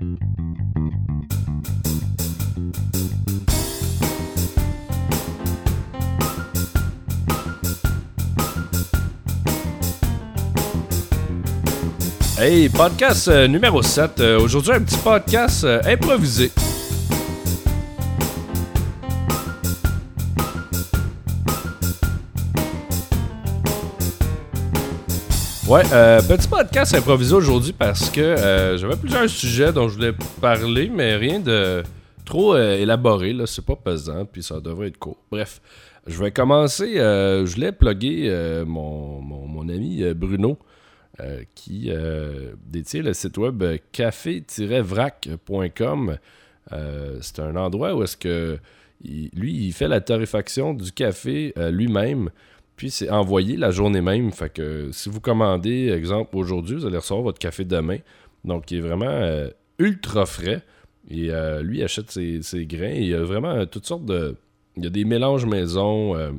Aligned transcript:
Hey, 0.00 0.06
podcast 12.70 13.28
euh, 13.28 13.46
numéro 13.46 13.82
7. 13.82 14.20
Euh, 14.20 14.40
aujourd'hui, 14.40 14.72
un 14.72 14.80
petit 14.80 14.96
podcast 14.96 15.64
euh, 15.64 15.82
improvisé. 15.84 16.50
Ouais, 25.70 25.82
euh, 25.92 26.20
petit 26.20 26.48
podcast 26.48 26.92
improvisé 26.96 27.32
aujourd'hui 27.32 27.72
parce 27.72 28.10
que 28.10 28.20
euh, 28.20 28.76
j'avais 28.76 28.96
plusieurs 28.96 29.30
sujets 29.30 29.72
dont 29.72 29.88
je 29.88 29.94
voulais 29.94 30.10
parler, 30.40 30.90
mais 30.92 31.14
rien 31.14 31.38
de 31.38 31.84
trop 32.24 32.56
euh, 32.56 32.74
élaboré. 32.74 33.32
Là, 33.32 33.46
c'est 33.46 33.64
pas 33.64 33.76
pesant, 33.76 34.24
puis 34.24 34.42
ça 34.42 34.58
devrait 34.58 34.88
être 34.88 34.98
court. 34.98 35.22
Bref, 35.30 35.60
je 36.08 36.20
vais 36.20 36.32
commencer. 36.32 36.94
je 36.96 37.54
voulais 37.54 37.70
plugger 37.70 38.64
mon, 38.66 39.20
mon, 39.20 39.68
ami 39.68 40.02
Bruno 40.12 40.58
qui 41.54 41.92
détient 42.66 43.02
le 43.02 43.14
site 43.14 43.38
web 43.38 43.62
café-vrac.com. 43.92 46.16
C'est 47.20 47.38
un 47.38 47.54
endroit 47.54 47.94
où 47.94 48.02
est-ce 48.02 48.16
que 48.16 48.58
lui, 49.04 49.66
il 49.66 49.72
fait 49.72 49.86
la 49.86 50.00
torréfaction 50.00 50.74
du 50.74 50.90
café 50.90 51.54
lui-même. 51.70 52.30
Puis 52.80 52.90
c'est 52.90 53.10
envoyé 53.10 53.58
la 53.58 53.70
journée 53.72 54.00
même. 54.00 54.32
Fait 54.32 54.50
que 54.50 54.88
si 54.90 55.10
vous 55.10 55.20
commandez, 55.20 55.90
exemple, 55.90 56.34
aujourd'hui, 56.34 56.76
vous 56.76 56.86
allez 56.86 56.96
recevoir 56.96 57.24
votre 57.24 57.38
café 57.38 57.66
demain. 57.66 57.98
Donc, 58.42 58.70
il 58.70 58.78
est 58.78 58.80
vraiment 58.80 59.04
euh, 59.04 59.50
ultra 59.78 60.24
frais. 60.24 60.62
Et 61.10 61.30
euh, 61.30 61.62
lui, 61.62 61.82
achète 61.82 62.10
ses, 62.10 62.40
grains. 62.64 62.94
Il 62.94 63.08
y 63.08 63.14
a 63.14 63.22
vraiment 63.22 63.50
euh, 63.50 63.66
toutes 63.66 63.84
sortes 63.84 64.06
de. 64.06 64.34
Il 64.78 64.84
y 64.84 64.86
a 64.86 64.90
des 64.90 65.04
mélanges 65.04 65.44
maison. 65.44 66.16
euh, 66.16 66.30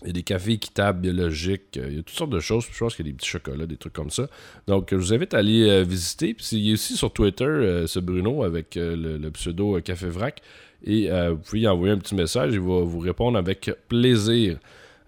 il 0.00 0.08
y 0.08 0.10
a 0.10 0.12
des 0.14 0.24
cafés 0.24 0.54
équitables, 0.54 0.98
biologiques. 0.98 1.76
euh, 1.76 1.86
il 1.90 1.96
y 1.98 1.98
a 2.00 2.02
toutes 2.02 2.16
sortes 2.18 2.30
de 2.32 2.40
choses. 2.40 2.64
Je 2.68 2.76
pense 2.76 2.96
qu'il 2.96 3.06
y 3.06 3.08
a 3.10 3.12
des 3.12 3.16
petits 3.16 3.28
chocolats, 3.30 3.66
des 3.66 3.76
trucs 3.76 3.92
comme 3.92 4.10
ça. 4.10 4.26
Donc, 4.66 4.88
je 4.90 4.96
vous 4.96 5.14
invite 5.14 5.32
à 5.32 5.38
aller 5.38 5.70
euh, 5.70 5.84
visiter. 5.84 6.34
Puis, 6.34 6.44
il 6.54 6.70
est 6.70 6.72
aussi 6.72 6.96
sur 6.96 7.12
Twitter, 7.12 7.44
euh, 7.44 7.86
ce 7.86 8.00
Bruno, 8.00 8.42
avec 8.42 8.76
euh, 8.76 8.96
le, 8.96 9.16
le 9.16 9.30
pseudo 9.30 9.76
euh, 9.76 9.80
Café 9.80 10.08
Vrac. 10.08 10.42
Et 10.82 11.08
euh, 11.12 11.30
vous 11.34 11.38
pouvez 11.38 11.60
y 11.60 11.68
envoyer 11.68 11.92
un 11.94 11.98
petit 11.98 12.16
message. 12.16 12.52
Il 12.52 12.58
va 12.58 12.80
vous 12.80 12.98
répondre 12.98 13.38
avec 13.38 13.70
plaisir. 13.86 14.58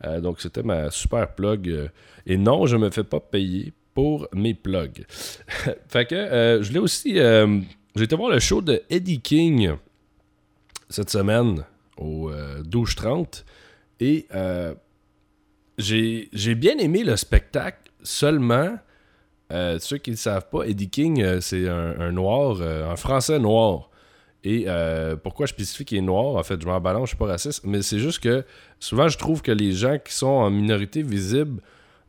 Euh, 0.05 0.21
donc, 0.21 0.41
c'était 0.41 0.63
ma 0.63 0.91
super 0.91 1.35
plug. 1.35 1.69
euh, 1.69 1.89
et 2.27 2.37
non, 2.37 2.67
je 2.67 2.77
me 2.77 2.91
fais 2.91 3.05
pas 3.05 3.21
payer 3.21 3.73
pour 3.95 4.29
mes 4.33 4.55
plugs. 4.55 5.05
fait 5.89 6.07
que 6.07 6.15
euh, 6.15 6.63
je 6.63 6.73
l'ai 6.73 6.79
aussi. 6.79 7.15
J'ai 7.15 8.03
été 8.03 8.17
voir 8.17 8.31
le 8.31 8.41
show 8.41 8.61
de 8.61 8.83
Eddie 8.91 9.21
King 9.21 9.75
cette 10.89 11.11
semaine 11.11 11.65
au 11.97 12.31
euh, 12.31 12.63
12-30. 12.63 13.45
Et 14.01 14.27
j'ai 15.79 16.55
bien 16.57 16.77
aimé 16.79 17.05
le 17.05 17.17
spectacle. 17.17 17.91
Seulement, 18.03 18.77
ceux 19.51 19.99
qui 19.99 20.11
ne 20.11 20.17
savent 20.17 20.49
pas, 20.51 20.65
Eddie 20.65 20.91
King, 20.91 21.41
c'est 21.41 21.69
un, 21.69 22.11
noir, 22.13 22.61
un 22.61 22.97
français 22.97 23.39
noir. 23.39 23.91
Et 24.45 24.65
euh, 24.69 25.17
pourquoi 25.17 25.47
je 25.47 25.55
spécifie 25.55 25.87
qu'il 25.87 25.99
est 25.99 26.03
noir? 26.03 26.37
En 26.37 26.43
fait, 26.43 26.61
je 26.61 26.67
m'en 26.67 26.79
balance, 26.79 27.05
je 27.05 27.09
suis 27.09 27.17
pas 27.17 27.27
raciste, 27.27 27.63
mais 27.65 27.81
c'est 27.81 27.99
juste 27.99 28.21
que 28.21 28.45
souvent 28.79 29.09
je 29.09 29.17
trouve 29.17 29.41
que 29.41 29.51
les 29.51 29.73
gens 29.73 29.99
qui 29.99 30.13
sont 30.13 30.27
en 30.27 30.51
minorité 30.51 31.03
visible 31.03 31.63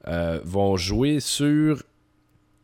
euh, 0.07 0.39
vont 0.43 0.75
jouer 0.75 1.21
sur 1.21 1.81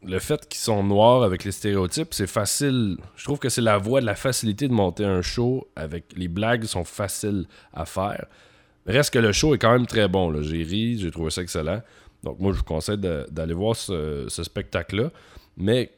le 0.03 0.19
fait 0.19 0.47
qu'ils 0.49 0.59
sont 0.59 0.83
noirs 0.83 1.23
avec 1.23 1.45
les 1.45 1.51
stéréotypes. 1.51 2.13
C'est 2.13 2.27
facile. 2.27 2.97
Je 3.15 3.23
trouve 3.23 3.39
que 3.39 3.47
c'est 3.47 3.61
la 3.61 3.77
voie 3.77 4.01
de 4.01 4.05
la 4.05 4.15
facilité 4.15 4.67
de 4.67 4.73
monter 4.73 5.05
un 5.05 5.21
show 5.21 5.67
avec 5.75 6.05
les 6.17 6.27
blagues 6.27 6.65
sont 6.65 6.83
faciles 6.83 7.45
à 7.73 7.85
faire. 7.85 8.25
Reste 8.85 9.13
que 9.13 9.19
le 9.19 9.31
show 9.31 9.55
est 9.55 9.57
quand 9.57 9.71
même 9.71 9.87
très 9.87 10.07
bon. 10.07 10.41
J'ai 10.41 10.63
ri, 10.63 10.99
j'ai 10.99 11.11
trouvé 11.11 11.29
ça 11.29 11.43
excellent. 11.43 11.81
Donc 12.23 12.39
moi, 12.39 12.51
je 12.51 12.57
vous 12.57 12.63
conseille 12.63 12.97
d'aller 12.97 13.53
voir 13.53 13.75
ce, 13.75 14.25
ce 14.27 14.43
spectacle-là. 14.43 15.11
Mais 15.55 15.91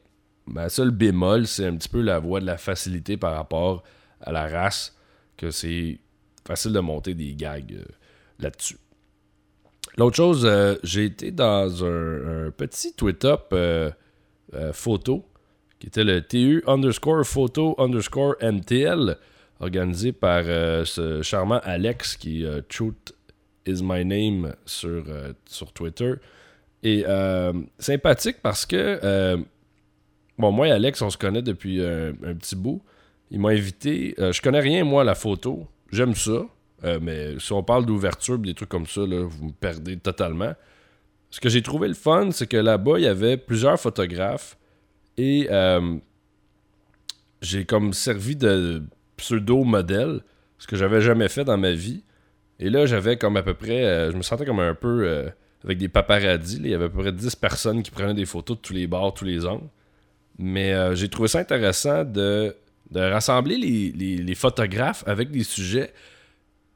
ma 0.46 0.68
seule 0.68 0.90
bémol, 0.90 1.46
c'est 1.46 1.66
un 1.66 1.76
petit 1.76 1.88
peu 1.88 2.00
la 2.00 2.18
voie 2.18 2.40
de 2.40 2.46
la 2.46 2.58
facilité 2.58 3.16
par 3.16 3.34
rapport 3.34 3.82
à 4.20 4.32
la 4.32 4.46
race, 4.46 4.96
que 5.36 5.50
c'est 5.50 5.98
facile 6.46 6.72
de 6.72 6.80
monter 6.80 7.14
des 7.14 7.34
gags 7.34 7.72
euh, 7.72 7.84
là-dessus. 8.38 8.78
L'autre 9.96 10.16
chose, 10.16 10.44
euh, 10.44 10.76
j'ai 10.82 11.06
été 11.06 11.30
dans 11.30 11.84
un, 11.84 12.50
petit 12.50 12.94
tweet-up 12.94 13.48
euh, 13.52 13.90
photo, 14.72 15.24
qui 15.78 15.86
était 15.86 16.04
le 16.04 16.20
TU 16.20 16.62
underscore 16.66 17.24
photo 17.24 17.74
underscore 17.78 18.36
MTL, 18.40 19.16
organisé 19.60 20.12
par 20.12 20.44
ce 20.44 21.20
charmant 21.22 21.60
Alex 21.62 22.16
qui 22.16 22.44
Truth 22.68 23.14
is 23.66 23.82
my 23.82 24.04
name 24.04 24.54
sur, 24.66 25.04
sur 25.46 25.72
Twitter. 25.72 26.14
Et 26.82 27.04
sympathique 27.78 28.36
parce 28.42 28.66
que, 28.66 29.44
bon, 30.38 30.52
moi 30.52 30.68
et 30.68 30.70
Alex, 30.70 31.00
on 31.02 31.10
se 31.10 31.18
connaît 31.18 31.42
depuis 31.42 31.80
un, 31.84 32.10
un 32.24 32.34
petit 32.34 32.56
bout. 32.56 32.82
Il 33.30 33.40
m'a 33.40 33.50
invité. 33.50 34.14
euh, 34.18 34.32
je 34.32 34.40
connais 34.42 34.60
rien, 34.60 34.84
moi, 34.84 35.02
à 35.02 35.04
la 35.04 35.14
photo. 35.14 35.66
J'aime 35.90 36.14
ça. 36.14 36.46
Euh, 36.84 36.98
mais 37.00 37.38
si 37.38 37.52
on 37.52 37.62
parle 37.62 37.86
d'ouverture, 37.86 38.38
des 38.38 38.54
trucs 38.54 38.68
comme 38.68 38.86
ça, 38.86 39.00
là, 39.06 39.24
vous 39.26 39.46
me 39.46 39.52
perdez 39.52 39.96
totalement. 39.96 40.54
Ce 41.30 41.40
que 41.40 41.48
j'ai 41.48 41.62
trouvé 41.62 41.88
le 41.88 41.94
fun, 41.94 42.30
c'est 42.30 42.46
que 42.46 42.56
là-bas, 42.56 42.98
il 42.98 43.04
y 43.04 43.08
avait 43.08 43.36
plusieurs 43.36 43.80
photographes. 43.80 44.56
Et 45.16 45.48
euh, 45.50 45.96
j'ai 47.40 47.64
comme 47.64 47.92
servi 47.92 48.36
de 48.36 48.82
pseudo-modèle, 49.16 50.20
ce 50.58 50.66
que 50.66 50.76
j'avais 50.76 51.00
jamais 51.00 51.28
fait 51.28 51.44
dans 51.44 51.56
ma 51.58 51.72
vie. 51.72 52.04
Et 52.60 52.70
là, 52.70 52.86
j'avais 52.86 53.16
comme 53.16 53.36
à 53.36 53.42
peu 53.42 53.54
près. 53.54 53.84
euh, 53.84 54.12
je 54.12 54.16
me 54.16 54.22
sentais 54.22 54.44
comme 54.44 54.60
un 54.60 54.74
peu 54.74 55.04
euh, 55.06 55.28
avec 55.64 55.78
des 55.78 55.88
paparazzis. 55.88 56.58
Il 56.62 56.68
y 56.68 56.74
avait 56.74 56.84
à 56.84 56.88
peu 56.88 57.00
près 57.00 57.12
10 57.12 57.34
personnes 57.36 57.82
qui 57.82 57.90
prenaient 57.90 58.14
des 58.14 58.26
photos 58.26 58.56
de 58.56 58.62
tous 58.62 58.72
les 58.72 58.86
bords, 58.86 59.14
tous 59.14 59.24
les 59.24 59.44
angles. 59.46 59.68
Mais 60.38 60.72
euh, 60.74 60.94
j'ai 60.94 61.08
trouvé 61.08 61.28
ça 61.28 61.38
intéressant 61.38 62.04
de, 62.04 62.56
de 62.90 63.00
rassembler 63.00 63.56
les, 63.56 63.92
les- 63.92 64.34
photographes 64.34 65.04
avec 65.06 65.30
des 65.30 65.44
sujets. 65.44 65.92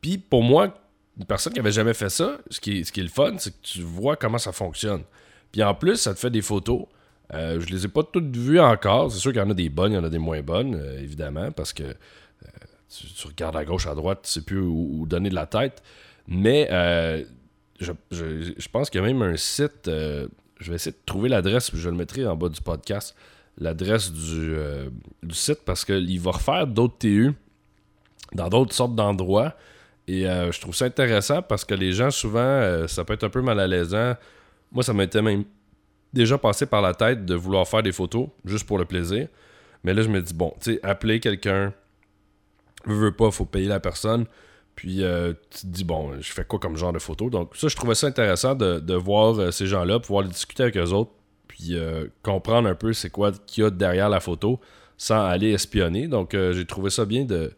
Puis 0.01 0.19
pour 0.19 0.43
moi, 0.43 0.75
une 1.19 1.25
personne 1.25 1.53
qui 1.53 1.59
avait 1.59 1.73
jamais 1.73 1.95
fait 1.95 2.11
ça, 2.11 2.39
ce 2.51 2.61
qui 2.61 2.79
est, 2.81 2.85
ce 2.85 2.93
qui 2.93 3.01
est 3.01 3.05
le 3.05 3.09
fun, 3.09 3.35
c'est 3.39 3.51
que 3.51 3.63
tu 3.63 3.81
vois 3.83 4.17
comment 4.17 4.39
ça 4.39 4.53
fonctionne. 4.53 5.03
Puis 5.51 5.63
en 5.63 5.75
plus, 5.75 5.97
ça 5.97 6.15
te 6.15 6.21
fait 6.21 6.31
des 6.31 6.43
photos. 6.43 6.87
Euh, 7.35 7.61
je 7.61 7.67
les 7.67 7.85
ai 7.85 7.89
pas 7.89 8.05
toutes 8.05 8.35
vues 8.37 8.61
encore. 8.61 9.11
C'est 9.11 9.19
sûr 9.19 9.33
qu'il 9.33 9.41
y 9.41 9.45
en 9.45 9.51
a 9.51 9.55
des 9.55 9.69
bonnes, 9.69 9.93
il 9.93 9.97
y 9.97 9.99
en 9.99 10.05
a 10.05 10.09
des 10.09 10.19
moins 10.19 10.41
bonnes, 10.41 10.77
euh, 10.77 11.01
évidemment, 11.03 11.51
parce 11.51 11.73
que 11.73 11.83
euh, 11.83 11.95
tu, 12.89 13.27
regardes 13.27 13.57
à 13.57 13.65
gauche, 13.65 13.87
à 13.89 13.95
droite, 13.95 14.21
tu 14.23 14.31
sais 14.31 14.43
plus 14.43 14.61
où, 14.61 15.05
donner 15.07 15.31
de 15.31 15.35
la 15.35 15.47
tête. 15.47 15.83
Mais 16.29 16.69
je, 17.81 17.93
je- 18.13 18.53
je 18.57 18.69
pense 18.69 18.89
qu'il 18.91 19.01
y 19.01 19.05
a 19.05 19.07
même 19.07 19.23
un 19.23 19.37
site. 19.37 19.87
je 19.87 20.29
vais 20.71 20.75
essayer 20.77 20.93
de 20.93 21.03
trouver 21.07 21.29
l'adresse, 21.29 21.71
puis 21.71 21.81
je 21.81 21.89
le 21.89 21.97
mettrai 21.97 22.25
en 22.27 22.37
bas 22.37 22.49
du 22.49 22.61
podcast. 22.61 23.15
L'adresse 23.61 24.13
du, 24.13 24.55
euh, 24.55 24.89
du 25.23 25.35
site, 25.35 25.61
parce 25.65 25.85
qu'il 25.85 26.21
va 26.21 26.31
refaire 26.31 26.67
d'autres 26.67 26.99
TU 26.99 27.33
dans 28.33 28.49
d'autres 28.49 28.75
sortes 28.75 28.95
d'endroits. 28.95 29.55
Et 30.07 30.29
euh, 30.29 30.53
je 30.53 30.61
trouve 30.61 30.75
ça 30.75 30.85
intéressant 30.85 31.43
parce 31.43 31.65
que 31.65 31.75
les 31.75 31.93
gens, 31.93 32.11
souvent, 32.11 32.39
euh, 32.39 32.87
ça 32.87 33.05
peut 33.05 33.15
être 33.15 33.25
un 33.25 33.31
peu 33.31 33.43
mal 33.43 33.59
à 33.59 33.67
l'aisant. 33.67 34.15
Moi, 34.71 34.83
ça 34.83 34.93
m'était 34.93 35.23
même 35.23 35.45
déjà 36.13 36.39
passé 36.39 36.67
par 36.67 36.83
la 36.83 36.95
tête 36.95 37.27
de 37.27 37.35
vouloir 37.35 37.67
faire 37.67 37.83
des 37.83 37.93
photos 37.93 38.29
juste 38.45 38.67
pour 38.67 38.79
le 38.79 38.85
plaisir. 38.85 39.29
Mais 39.83 39.93
là, 39.93 40.03
je 40.03 40.09
me 40.09 40.23
dis, 40.23 40.35
bon, 40.35 40.53
tu 40.61 40.75
sais, 40.75 40.81
appeler 40.83 41.21
quelqu'un, 41.21 41.73
veux, 42.87 42.95
veux 42.95 43.13
pas, 43.13 43.31
faut 43.31 43.45
payer 43.45 43.69
la 43.69 43.81
personne. 43.81 44.27
Puis 44.77 45.03
tu 45.51 45.61
te 45.63 45.67
dis, 45.67 45.85
bon, 45.85 46.13
je 46.21 46.33
fais 46.33 46.45
quoi 46.45 46.61
comme 46.61 46.77
genre 46.77 46.93
de 46.93 47.01
photo? 47.01 47.29
Donc, 47.29 47.57
ça, 47.57 47.67
je 47.67 47.75
trouvais 47.75 47.97
ça 47.97 48.07
intéressant 48.07 48.55
de, 48.55 48.79
de 48.79 48.95
voir 48.95 49.53
ces 49.53 49.67
gens-là, 49.67 49.99
pouvoir 49.99 50.25
discuter 50.25 50.63
avec 50.63 50.77
eux 50.77 50.93
autres, 50.93 51.11
puis 51.49 51.71
euh, 51.73 52.07
comprendre 52.23 52.69
un 52.69 52.75
peu 52.75 52.93
c'est 52.93 53.11
quoi 53.11 53.33
qu'il 53.47 53.65
y 53.65 53.67
a 53.67 53.71
derrière 53.71 54.09
la 54.09 54.21
photo 54.21 54.61
sans 54.97 55.25
aller 55.25 55.51
espionner. 55.53 56.07
Donc, 56.07 56.35
euh, 56.35 56.53
j'ai 56.53 56.67
trouvé 56.67 56.91
ça 56.91 57.05
bien 57.05 57.25
de, 57.25 57.53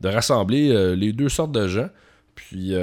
de 0.00 0.08
rassembler 0.08 0.70
euh, 0.70 0.94
les 0.94 1.12
deux 1.12 1.28
sortes 1.28 1.52
de 1.52 1.66
gens. 1.68 1.88
Puis, 2.34 2.74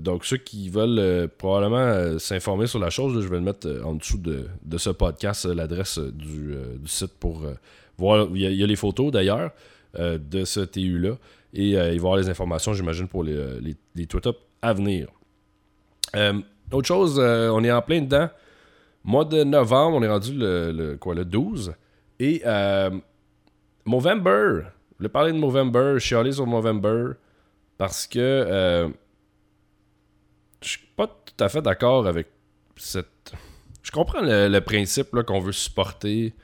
donc, 0.00 0.24
ceux 0.24 0.36
qui 0.36 0.68
veulent 0.68 1.28
probablement 1.38 2.18
s'informer 2.18 2.66
sur 2.66 2.80
la 2.80 2.90
chose, 2.90 3.22
je 3.22 3.28
vais 3.28 3.36
le 3.36 3.42
mettre 3.42 3.80
en 3.84 3.94
dessous 3.94 4.18
de, 4.18 4.48
de 4.64 4.78
ce 4.78 4.90
podcast, 4.90 5.44
l'adresse 5.46 6.00
du, 6.00 6.56
du 6.76 6.88
site 6.88 7.12
pour 7.20 7.44
voir. 7.98 8.26
Il 8.34 8.40
y, 8.40 8.64
a, 8.64 8.66
les 8.66 8.74
photos 8.74 9.12
d'ailleurs 9.12 9.52
de 9.96 10.44
ce 10.44 10.58
TU-là. 10.58 11.18
Et 11.54 11.78
avoir 11.78 12.16
les 12.16 12.28
informations, 12.28 12.74
j'imagine, 12.74 13.06
pour 13.06 13.22
les, 13.22 13.60
les, 13.60 13.76
les 13.94 14.08
à 14.60 14.72
venir. 14.72 15.06
Autre 16.72 16.88
chose, 16.88 17.20
on 17.20 17.62
est 17.62 17.70
en 17.70 17.82
plein 17.82 18.02
dedans. 18.02 18.28
Mois 19.06 19.24
de 19.24 19.44
novembre, 19.44 19.96
on 19.96 20.02
est 20.02 20.08
rendu 20.08 20.32
le, 20.34 20.96
quoi, 21.00 21.14
le 21.14 21.24
12. 21.24 21.74
Et 22.18 22.42
euh, 22.44 22.90
Movember. 23.84 24.62
Je 24.92 24.96
voulais 24.98 25.08
parler 25.08 25.32
de 25.32 25.38
Movember. 25.38 25.94
Je 25.94 26.04
suis 26.04 26.14
allé 26.14 26.32
sur 26.32 26.46
Movember 26.46 27.12
parce 27.78 28.06
que 28.06 28.18
euh, 28.18 28.88
je 30.60 30.68
suis 30.70 30.86
pas 30.96 31.06
tout 31.06 31.44
à 31.44 31.48
fait 31.48 31.62
d'accord 31.62 32.06
avec 32.06 32.26
cette. 32.76 33.32
Je 33.82 33.90
comprends 33.92 34.20
le, 34.20 34.48
le 34.48 34.60
principe 34.60 35.10
qu'on 35.22 35.40
veut 35.40 35.52
supporter, 35.52 36.34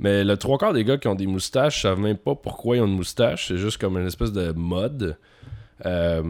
mais 0.00 0.24
le 0.24 0.36
trois 0.36 0.58
quarts 0.58 0.72
des 0.72 0.84
gars 0.84 0.98
qui 0.98 1.06
ont 1.06 1.14
des 1.14 1.28
moustaches 1.28 1.82
savent 1.82 2.00
même 2.00 2.18
pas 2.18 2.34
pourquoi 2.34 2.76
ils 2.76 2.80
ont 2.80 2.86
une 2.86 2.96
moustache. 2.96 3.48
C'est 3.48 3.56
juste 3.56 3.78
comme 3.78 3.96
une 3.96 4.06
espèce 4.06 4.32
de 4.32 4.50
mode. 4.52 5.16
Euh, 5.86 6.22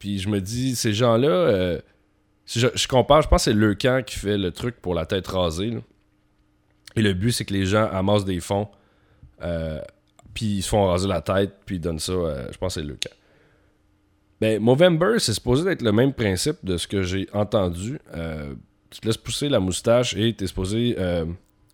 puis 0.00 0.18
je 0.18 0.28
me 0.28 0.40
dis, 0.40 0.74
ces 0.74 0.92
gens-là, 0.92 1.28
euh, 1.28 1.80
si 2.50 2.58
je, 2.58 2.88
compare, 2.88 3.22
je 3.22 3.28
pense 3.28 3.44
que 3.44 3.52
c'est 3.52 3.56
le 3.56 3.76
camp 3.76 4.04
qui 4.04 4.18
fait 4.18 4.36
le 4.36 4.50
truc 4.50 4.80
pour 4.82 4.92
la 4.92 5.06
tête 5.06 5.28
rasée. 5.28 5.72
Et 6.96 7.00
le 7.00 7.12
but, 7.12 7.30
c'est 7.30 7.44
que 7.44 7.54
les 7.54 7.64
gens 7.64 7.88
amassent 7.92 8.24
des 8.24 8.40
fonds, 8.40 8.66
euh, 9.40 9.80
puis 10.34 10.56
ils 10.56 10.62
se 10.62 10.70
font 10.70 10.84
raser 10.88 11.06
la 11.06 11.20
tête, 11.20 11.54
puis 11.64 11.76
ils 11.76 11.80
donnent 11.80 12.00
ça, 12.00 12.10
euh, 12.10 12.48
je 12.50 12.58
pense 12.58 12.74
que 12.74 12.80
c'est 12.80 12.86
le 12.88 12.96
cas. 12.96 13.10
Ben, 14.40 14.60
Movember, 14.60 15.20
c'est 15.20 15.32
supposé 15.32 15.70
être 15.70 15.82
le 15.82 15.92
même 15.92 16.12
principe 16.12 16.56
de 16.64 16.76
ce 16.76 16.88
que 16.88 17.04
j'ai 17.04 17.28
entendu. 17.32 18.00
Euh, 18.16 18.52
tu 18.90 18.98
te 18.98 19.06
laisses 19.06 19.16
pousser 19.16 19.48
la 19.48 19.60
moustache 19.60 20.16
et 20.16 20.34
tu 20.34 20.42
es 20.42 20.46
supposé 20.48 20.96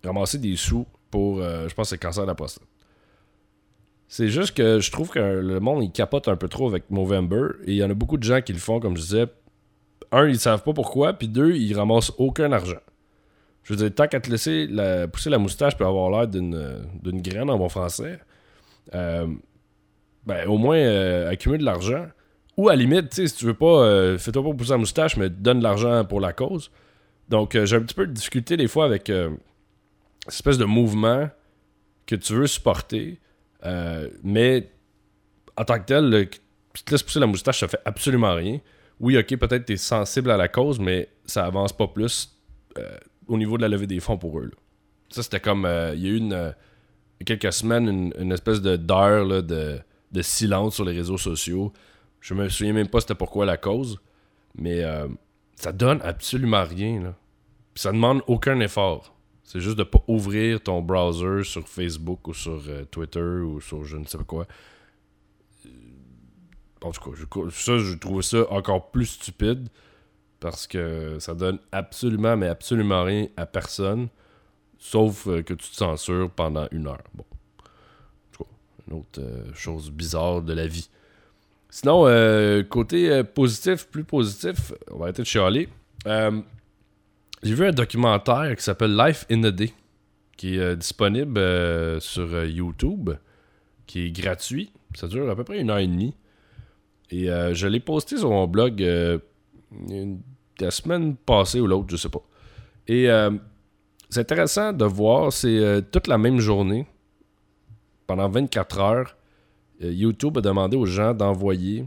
ramasser 0.03 0.37
des 0.37 0.57
sous 0.57 0.85
pour, 1.09 1.41
je 1.41 1.73
pense, 1.73 1.91
le 1.91 1.97
cancer 1.97 2.21
de 2.21 2.27
la 2.27 2.35
prostate. 2.35 2.67
C'est 4.07 4.27
juste 4.27 4.55
que 4.55 4.79
je 4.79 4.91
trouve 4.91 5.09
que 5.09 5.17
le 5.17 5.59
monde, 5.59 5.83
il 5.83 5.91
capote 5.91 6.27
un 6.27 6.35
peu 6.35 6.47
trop 6.47 6.67
avec 6.67 6.91
Movember. 6.91 7.53
Et 7.65 7.71
il 7.71 7.77
y 7.77 7.83
en 7.83 7.89
a 7.89 7.95
beaucoup 7.95 8.17
de 8.17 8.23
gens 8.23 8.41
qui 8.41 8.53
le 8.53 8.59
font, 8.59 8.79
comme 8.79 8.95
je 8.95 9.01
disais. 9.01 9.25
Un, 10.11 10.27
ils 10.27 10.39
savent 10.39 10.63
pas 10.63 10.73
pourquoi. 10.73 11.13
Puis 11.13 11.27
deux, 11.27 11.55
ils 11.55 11.75
ramassent 11.75 12.11
aucun 12.17 12.51
argent. 12.51 12.79
Je 13.63 13.73
veux 13.73 13.77
dire, 13.77 13.93
tant 13.93 14.07
qu'à 14.07 14.21
te 14.21 14.31
laisser 14.31 14.69
pousser 15.11 15.29
la 15.29 15.37
moustache 15.37 15.75
peut 15.75 15.85
avoir 15.85 16.09
l'air 16.09 16.27
d'une 16.27 17.21
graine 17.21 17.49
en 17.49 17.57
bon 17.57 17.67
français, 17.67 18.17
euh, 18.95 19.27
ben, 20.25 20.47
au 20.47 20.57
moins 20.57 20.77
euh, 20.77 21.29
accumuler 21.29 21.59
de 21.59 21.65
l'argent. 21.65 22.07
Ou 22.55 22.69
à 22.69 22.77
la 22.77 22.81
limite, 22.81 23.13
si 23.13 23.29
tu 23.35 23.45
veux 23.45 23.53
pas, 23.53 23.83
euh, 23.83 24.17
fais-toi 24.17 24.41
pas 24.41 24.53
pousser 24.53 24.71
la 24.71 24.77
moustache, 24.77 25.17
mais 25.17 25.29
donne 25.29 25.59
de 25.59 25.63
l'argent 25.63 26.05
pour 26.05 26.21
la 26.21 26.31
cause. 26.31 26.71
Donc, 27.27 27.61
j'ai 27.61 27.75
un 27.75 27.81
petit 27.81 27.93
peu 27.93 28.07
de 28.07 28.13
difficulté 28.13 28.55
des 28.55 28.69
fois 28.69 28.85
avec 28.85 29.07
cette 29.07 30.33
espèce 30.33 30.57
de 30.57 30.63
mouvement 30.63 31.29
que 32.05 32.15
tu 32.15 32.35
veux 32.35 32.47
supporter, 32.47 33.19
mais 34.23 34.69
en 35.57 35.65
tant 35.65 35.77
que 35.77 35.85
tel, 35.85 36.29
tu 36.73 36.83
te 36.83 36.91
laisses 36.91 37.03
pousser 37.03 37.19
la 37.19 37.27
moustache, 37.27 37.59
ça 37.59 37.67
fait 37.67 37.81
absolument 37.83 38.33
rien. 38.33 38.59
Oui, 38.99 39.17
ok, 39.17 39.37
peut-être 39.37 39.65
tu 39.65 39.73
es 39.73 39.77
sensible 39.77 40.31
à 40.31 40.37
la 40.37 40.47
cause, 40.47 40.79
mais 40.79 41.09
ça 41.25 41.45
avance 41.45 41.71
pas 41.71 41.87
plus 41.87 42.33
au 43.27 43.37
niveau 43.37 43.57
de 43.57 43.61
la 43.61 43.67
levée 43.67 43.87
des 43.87 43.99
fonds 43.99 44.17
pour 44.17 44.39
eux. 44.39 44.51
Ça, 45.09 45.23
c'était 45.23 45.39
comme. 45.39 45.65
Euh, 45.65 45.93
il 45.95 46.01
y 46.01 46.07
a 46.07 46.09
eu 46.09 46.17
une, 46.17 46.33
euh, 46.33 46.51
quelques 47.25 47.53
semaines 47.53 48.11
une, 48.17 48.31
espèce 48.31 48.61
de 48.61 48.75
d'heure 48.75 49.43
de, 49.43 49.81
silence 50.21 50.75
sur 50.75 50.85
les 50.85 50.93
réseaux 50.93 51.17
sociaux. 51.17 51.71
Je 52.19 52.33
me 52.33 52.49
souviens 52.49 52.73
même 52.73 52.87
pas 52.87 52.99
c'était 52.99 53.15
pourquoi 53.15 53.45
la 53.45 53.57
cause. 53.57 53.99
Mais 54.55 54.83
euh, 54.83 55.07
ça 55.55 55.71
donne 55.71 56.01
absolument 56.01 56.63
rien. 56.63 57.01
Là. 57.03 57.15
ça 57.75 57.91
demande 57.91 58.21
aucun 58.27 58.59
effort. 58.59 59.13
C'est 59.43 59.61
juste 59.61 59.77
de 59.77 59.83
pas 59.83 60.03
ouvrir 60.07 60.61
ton 60.61 60.81
browser 60.81 61.43
sur 61.43 61.67
Facebook 61.69 62.27
ou 62.27 62.33
sur 62.33 62.61
Twitter 62.91 63.19
ou 63.19 63.61
sur 63.61 63.85
je 63.85 63.95
ne 63.95 64.05
sais 64.05 64.17
pas 64.17 64.25
quoi. 64.25 64.47
En 66.81 66.91
tout 66.91 67.11
cas, 67.11 67.17
ça, 67.51 67.77
je 67.77 67.95
trouve 67.95 68.21
ça 68.21 68.49
encore 68.51 68.91
plus 68.91 69.05
stupide 69.05 69.69
parce 70.39 70.67
que 70.67 71.17
ça 71.19 71.33
donne 71.33 71.59
absolument, 71.71 72.37
mais 72.37 72.47
absolument 72.47 73.03
rien 73.03 73.27
à 73.37 73.45
personne, 73.45 74.07
sauf 74.77 75.27
euh, 75.27 75.41
que 75.41 75.53
tu 75.53 75.69
te 75.69 75.75
censures 75.75 76.29
pendant 76.29 76.67
une 76.71 76.87
heure. 76.87 77.03
Bon. 77.13 77.25
Une 78.87 78.99
autre 78.99 79.19
euh, 79.19 79.53
chose 79.53 79.91
bizarre 79.91 80.41
de 80.41 80.53
la 80.53 80.67
vie. 80.67 80.89
Sinon, 81.69 82.07
euh, 82.07 82.63
côté 82.63 83.23
positif, 83.23 83.87
plus 83.87 84.05
positif, 84.05 84.71
on 84.91 84.99
va 84.99 85.05
arrêter 85.05 85.23
de 85.23 85.27
chialer. 85.27 85.67
J'ai 87.43 87.53
vu 87.53 87.65
un 87.65 87.71
documentaire 87.71 88.55
qui 88.55 88.63
s'appelle 88.63 88.95
Life 88.95 89.25
in 89.29 89.43
a 89.43 89.51
Day, 89.51 89.73
qui 90.37 90.57
est 90.57 90.75
disponible 90.77 91.39
sur 91.99 92.45
YouTube, 92.45 93.09
qui 93.85 94.05
est 94.05 94.11
gratuit. 94.11 94.71
Ça 94.95 95.07
dure 95.07 95.29
à 95.29 95.35
peu 95.35 95.43
près 95.43 95.59
une 95.59 95.69
heure 95.69 95.79
et 95.79 95.87
demie. 95.87 96.15
Et 97.09 97.27
je 97.27 97.67
l'ai 97.67 97.79
posté 97.79 98.17
sur 98.17 98.29
mon 98.29 98.47
blog 98.47 98.81
la 100.59 100.71
semaine 100.71 101.15
passée 101.15 101.59
ou 101.59 101.67
l'autre, 101.67 101.87
je 101.89 101.97
sais 101.97 102.09
pas. 102.09 102.21
Et 102.87 103.09
euh, 103.09 103.31
c'est 104.09 104.21
intéressant 104.21 104.73
de 104.73 104.85
voir, 104.85 105.31
c'est 105.33 105.57
euh, 105.57 105.81
toute 105.81 106.07
la 106.07 106.17
même 106.17 106.39
journée, 106.39 106.87
pendant 108.05 108.29
24 108.29 108.79
heures, 108.79 109.17
euh, 109.83 109.91
YouTube 109.91 110.37
a 110.37 110.41
demandé 110.41 110.77
aux 110.77 110.85
gens 110.85 111.13
d'envoyer 111.13 111.85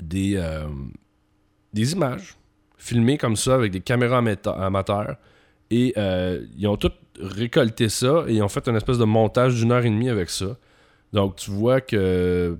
des, 0.00 0.42
des 1.72 1.92
images 1.92 2.36
filmées 2.76 3.18
comme 3.18 3.36
ça 3.36 3.54
avec 3.54 3.70
des 3.72 3.80
caméras 3.80 4.22
amateurs. 4.46 5.16
Et 5.70 5.94
ils 6.56 6.66
ont 6.66 6.76
tout 6.76 6.92
récolté 7.20 7.88
ça 7.88 8.24
et 8.26 8.34
ils 8.34 8.42
ont 8.42 8.48
fait 8.48 8.68
une 8.68 8.76
espèce 8.76 8.98
de 8.98 9.04
montage 9.04 9.54
d'une 9.54 9.70
heure 9.72 9.84
et 9.84 9.90
demie 9.90 10.08
avec 10.08 10.28
ça. 10.30 10.56
Donc 11.12 11.36
tu 11.36 11.50
vois 11.50 11.80
que 11.80 12.58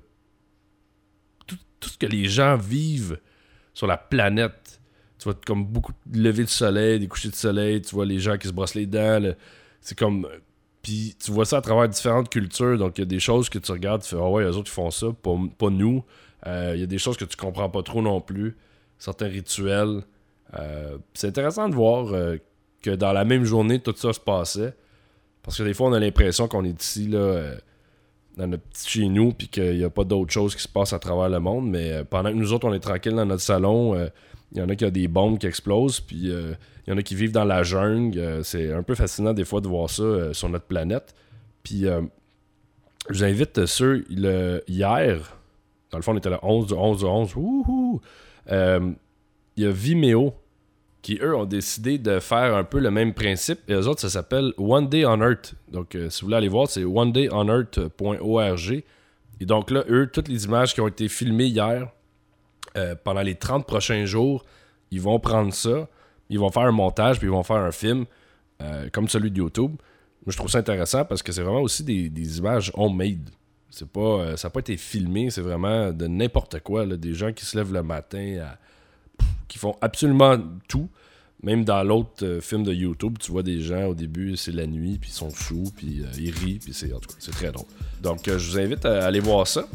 tout, 1.79 1.89
ce 1.89 1.97
que 1.97 2.05
les 2.05 2.25
gens 2.25 2.57
vivent 2.57 3.19
sur 3.73 3.87
la 3.87 3.97
planète. 3.97 4.79
Tu 5.19 5.25
vois 5.25 5.35
comme 5.45 5.65
beaucoup 5.65 5.93
de 6.05 6.19
lever 6.19 6.43
de 6.43 6.49
soleil, 6.49 6.99
des 6.99 7.07
couchers 7.07 7.29
de 7.29 7.35
soleil, 7.35 7.81
tu 7.81 7.95
vois 7.95 8.05
les 8.05 8.19
gens 8.19 8.37
qui 8.37 8.47
se 8.47 8.53
brossent 8.53 8.75
les 8.75 8.85
dents. 8.85 9.33
C'est 9.81 9.97
comme. 9.97 10.27
Puis 10.81 11.15
tu 11.23 11.31
vois 11.31 11.45
ça 11.45 11.57
à 11.57 11.61
travers 11.61 11.89
différentes 11.89 12.29
cultures. 12.29 12.77
Donc 12.77 12.97
il 12.97 13.01
y 13.01 13.03
a 13.03 13.05
des 13.05 13.19
choses 13.19 13.49
que 13.49 13.59
tu 13.59 13.71
regardes, 13.71 14.03
tu 14.03 14.09
fais 14.09 14.21
Ah 14.21 14.29
ouais, 14.29 14.43
eux 14.43 14.55
autres 14.55 14.69
ils 14.71 14.73
font 14.73 14.91
ça, 14.91 15.07
pas, 15.21 15.69
nous. 15.69 16.03
Euh, 16.45 16.73
il 16.75 16.81
y 16.81 16.83
a 16.83 16.87
des 16.87 16.99
choses 16.99 17.17
que 17.17 17.25
tu 17.25 17.35
comprends 17.35 17.69
pas 17.69 17.81
trop 17.81 18.01
non 18.01 18.21
plus. 18.21 18.55
Certains 18.99 19.27
rituels. 19.27 20.03
Euh, 20.57 20.97
c'est 21.13 21.27
intéressant 21.27 21.67
de 21.67 21.75
voir 21.75 22.13
euh, 22.13 22.37
que 22.81 22.91
dans 22.91 23.11
la 23.11 23.25
même 23.25 23.43
journée, 23.43 23.79
tout 23.79 23.93
ça 23.97 24.13
se 24.13 24.19
passait. 24.19 24.75
Parce 25.41 25.57
que 25.57 25.63
des 25.63 25.73
fois, 25.73 25.89
on 25.89 25.93
a 25.93 25.99
l'impression 25.99 26.47
qu'on 26.47 26.63
est 26.63 26.81
ici, 26.81 27.07
là 27.07 27.57
dans 28.37 28.47
notre 28.47 28.63
petit 28.63 28.89
chez 28.89 29.07
nous, 29.09 29.33
puis 29.33 29.47
qu'il 29.47 29.77
n'y 29.77 29.83
a 29.83 29.89
pas 29.89 30.03
d'autre 30.03 30.31
chose 30.31 30.55
qui 30.55 30.61
se 30.61 30.67
passe 30.67 30.93
à 30.93 30.99
travers 30.99 31.27
le 31.27 31.39
monde. 31.39 31.69
Mais 31.69 31.91
euh, 31.91 32.03
pendant 32.03 32.29
que 32.29 32.35
nous 32.35 32.53
autres, 32.53 32.67
on 32.67 32.73
est 32.73 32.79
tranquille 32.79 33.13
dans 33.13 33.25
notre 33.25 33.41
salon, 33.41 33.95
il 33.95 33.99
euh, 33.99 34.09
y 34.55 34.61
en 34.61 34.69
a 34.69 34.75
qui 34.75 34.85
ont 34.85 34.91
des 34.91 35.07
bombes 35.07 35.39
qui 35.39 35.47
explosent, 35.47 35.99
puis 35.99 36.25
il 36.25 36.31
euh, 36.31 36.53
y 36.87 36.91
en 36.91 36.97
a 36.97 37.01
qui 37.01 37.15
vivent 37.15 37.31
dans 37.31 37.43
la 37.43 37.63
jungle. 37.63 38.41
c'est 38.43 38.71
un 38.71 38.83
peu 38.83 38.95
fascinant 38.95 39.33
des 39.33 39.43
fois 39.43 39.59
de 39.59 39.67
voir 39.67 39.89
ça 39.89 40.33
sur 40.33 40.49
notre 40.49 40.65
planète. 40.65 41.15
Puis 41.63 41.81
je 41.81 43.13
vous 43.13 43.23
invite 43.23 43.65
ceux, 43.65 44.05
le, 44.09 44.63
hier, 44.67 45.37
dans 45.91 45.97
le 45.97 46.03
fond, 46.03 46.13
on 46.13 46.17
était 46.17 46.29
le 46.29 46.37
11 46.41 46.67
du 46.67 46.73
11 46.73 46.99
du 46.99 47.05
11, 47.05 47.99
il 49.57 49.63
y 49.63 49.65
a 49.65 49.71
Vimeo 49.71 50.33
qui 51.01 51.19
eux 51.21 51.35
ont 51.35 51.45
décidé 51.45 51.97
de 51.97 52.19
faire 52.19 52.55
un 52.55 52.63
peu 52.63 52.79
le 52.79 52.91
même 52.91 53.13
principe. 53.13 53.59
Et 53.69 53.73
eux 53.73 53.87
autres, 53.87 54.01
ça 54.01 54.09
s'appelle 54.09 54.53
One 54.57 54.89
Day 54.89 55.05
on 55.05 55.21
Earth. 55.21 55.55
Donc, 55.71 55.95
euh, 55.95 56.09
si 56.09 56.21
vous 56.21 56.27
voulez 56.27 56.37
aller 56.37 56.47
voir, 56.47 56.67
c'est 56.67 56.83
onedayonearth.org. 56.83 58.83
Et 59.39 59.45
donc 59.45 59.71
là, 59.71 59.83
eux, 59.89 60.09
toutes 60.11 60.27
les 60.27 60.45
images 60.45 60.73
qui 60.73 60.81
ont 60.81 60.87
été 60.87 61.07
filmées 61.07 61.45
hier, 61.45 61.89
euh, 62.75 62.95
pendant 63.03 63.21
les 63.21 63.35
30 63.35 63.65
prochains 63.65 64.05
jours, 64.05 64.43
ils 64.91 65.01
vont 65.01 65.19
prendre 65.19 65.53
ça, 65.53 65.87
ils 66.29 66.39
vont 66.39 66.49
faire 66.49 66.63
un 66.63 66.71
montage, 66.71 67.19
puis 67.19 67.27
ils 67.27 67.31
vont 67.31 67.43
faire 67.43 67.57
un 67.57 67.71
film, 67.71 68.05
euh, 68.61 68.89
comme 68.91 69.07
celui 69.07 69.31
de 69.31 69.37
YouTube. 69.37 69.75
Moi, 70.25 70.31
je 70.31 70.37
trouve 70.37 70.49
ça 70.49 70.57
intéressant 70.57 71.05
parce 71.05 71.23
que 71.23 71.31
c'est 71.31 71.43
vraiment 71.43 71.61
aussi 71.61 71.83
des, 71.83 72.09
des 72.09 72.39
images 72.39 72.71
homemade. 72.73 73.29
C'est 73.69 73.87
pas, 73.87 74.35
ça 74.35 74.47
n'a 74.47 74.51
pas 74.51 74.61
été 74.61 74.77
filmé, 74.77 75.29
c'est 75.29 75.41
vraiment 75.41 75.91
de 75.91 76.07
n'importe 76.07 76.61
quoi. 76.61 76.85
des 76.85 77.13
gens 77.13 77.33
qui 77.33 77.45
se 77.45 77.57
lèvent 77.57 77.73
le 77.73 77.83
matin 77.83 78.39
à 78.41 78.57
qui 79.57 79.61
font 79.61 79.75
absolument 79.81 80.37
tout. 80.67 80.89
Même 81.43 81.65
dans 81.65 81.83
l'autre 81.83 82.23
euh, 82.23 82.41
film 82.41 82.63
de 82.63 82.73
YouTube, 82.73 83.17
tu 83.19 83.31
vois 83.31 83.43
des 83.43 83.61
gens 83.61 83.85
au 83.85 83.93
début, 83.93 84.37
c'est 84.37 84.51
la 84.51 84.65
nuit, 84.65 84.97
puis 84.99 85.11
ils 85.11 85.13
sont 85.13 85.29
sous, 85.29 85.71
puis 85.75 86.01
euh, 86.01 86.05
ils 86.17 86.31
rient, 86.31 86.59
puis 86.59 86.73
c'est 86.73 86.91
c'est 87.19 87.31
très 87.31 87.51
drôle. 87.51 87.67
Donc 88.01 88.27
euh, 88.27 88.39
je 88.39 88.51
vous 88.51 88.59
invite 88.59 88.85
à 88.85 89.05
aller 89.05 89.19
voir 89.19 89.47
ça. 89.47 89.67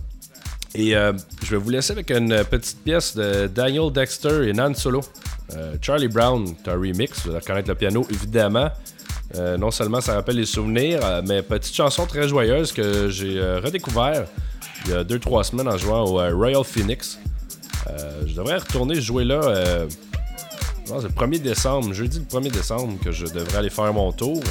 Et 0.75 0.93
je 0.93 1.51
vais 1.51 1.59
vous 1.59 1.69
laisser 1.69 1.93
avec 1.93 2.11
une 2.11 2.45
petite 2.45 2.83
pièce 2.83 3.15
de 3.15 3.47
Daniel 3.47 3.93
Dexter 3.93 4.49
et 4.49 4.55
Nan 4.55 4.75
Solo. 4.75 5.03
Charlie 5.83 6.09
Brown, 6.09 6.47
un 6.67 6.73
remix, 6.73 7.21
vous 7.25 7.29
allez 7.29 7.41
reconnaître 7.41 7.69
le 7.69 7.75
piano 7.75 8.07
évidemment. 8.09 8.71
non 9.59 9.71
seulement 9.71 10.01
ça 10.01 10.15
rappelle 10.15 10.37
les 10.37 10.47
souvenirs, 10.47 11.23
mais 11.29 11.43
petite 11.43 11.75
chanson 11.75 12.07
très 12.07 12.27
joyeuse 12.27 12.73
que 12.73 13.11
j'ai 13.11 13.39
redécouvert 13.39 14.25
il 14.87 14.93
y 14.93 14.95
a 14.95 15.05
2-3 15.05 15.43
semaines 15.43 15.69
en 15.69 15.77
jouant 15.77 16.05
au 16.05 16.15
Royal 16.35 16.65
Phoenix. 16.65 17.19
Euh, 17.93 18.23
je 18.27 18.35
devrais 18.35 18.59
retourner 18.59 19.01
jouer 19.01 19.25
là. 19.25 19.41
Euh, 19.43 19.87
c'est 20.87 21.03
le 21.03 21.09
1er 21.09 21.41
décembre, 21.41 21.93
jeudi 21.93 22.19
le 22.19 22.25
1er 22.25 22.51
décembre, 22.51 22.99
que 23.03 23.13
je 23.13 23.27
devrais 23.27 23.59
aller 23.59 23.71
faire 23.71 23.93
mon 23.93 24.13
tour 24.13 24.43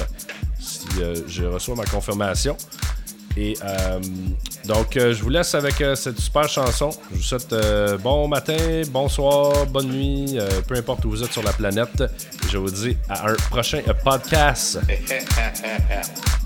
si 0.59 0.87
euh, 0.99 1.15
je 1.27 1.43
reçois 1.43 1.75
ma 1.75 1.85
confirmation. 1.85 2.55
Et 3.37 3.55
donc, 4.65 4.95
je 4.95 5.23
vous 5.23 5.29
laisse 5.29 5.55
avec 5.55 5.81
cette 5.95 6.19
super 6.19 6.49
chanson. 6.49 6.89
Je 7.11 7.15
vous 7.15 7.23
souhaite 7.23 7.55
bon 8.03 8.27
matin, 8.27 8.81
bonsoir, 8.89 9.65
bonne 9.67 9.87
nuit, 9.87 10.37
peu 10.67 10.75
importe 10.75 11.05
où 11.05 11.11
vous 11.11 11.23
êtes 11.23 11.31
sur 11.31 11.43
la 11.43 11.53
planète. 11.53 12.03
Je 12.51 12.57
vous 12.57 12.69
dis 12.69 12.97
à 13.07 13.29
un 13.29 13.35
prochain 13.49 13.81
podcast. 14.03 14.81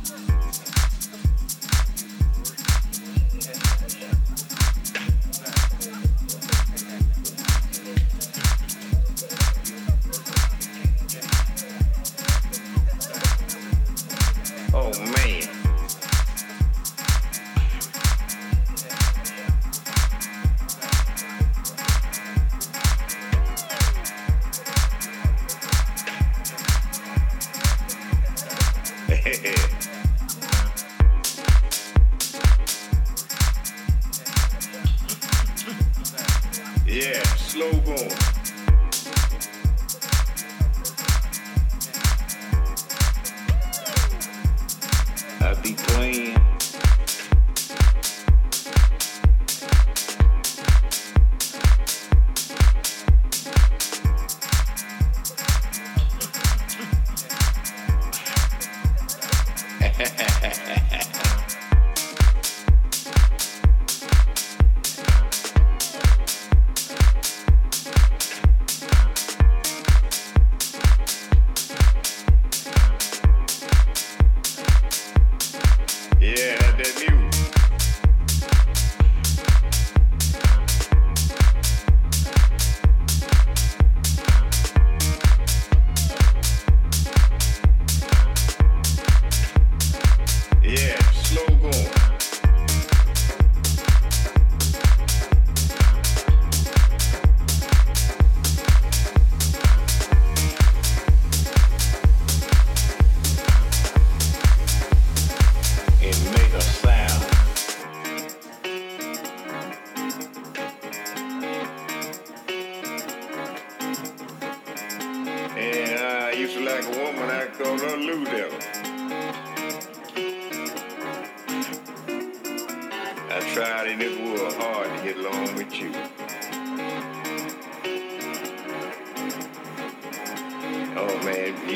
slow 37.38 37.72
going. 37.82 38.45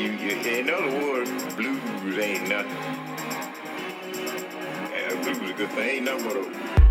you, 0.00 0.12
you, 0.12 0.30
in 0.30 0.70
other 0.70 1.06
words, 1.06 1.54
blues 1.54 2.18
ain't 2.18 2.48
nothing. 2.48 2.72
Yeah, 4.92 5.22
blues 5.22 5.38
is 5.38 5.50
a 5.50 5.52
good 5.52 5.70
thing. 5.70 5.88
Ain't 5.96 6.04
nothing 6.06 6.26
but 6.26 6.36
a 6.36 6.89